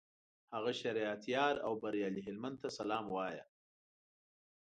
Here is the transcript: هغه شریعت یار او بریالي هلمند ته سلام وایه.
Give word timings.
هغه 0.53 0.71
شریعت 0.81 1.21
یار 1.35 1.55
او 1.65 1.73
بریالي 1.81 2.21
هلمند 2.27 2.57
ته 2.61 2.69
سلام 2.79 3.05
وایه. 3.15 3.43